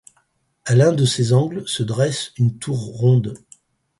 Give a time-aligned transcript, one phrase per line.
[0.65, 3.37] À l'un de ses angles se dresse une tour ronde.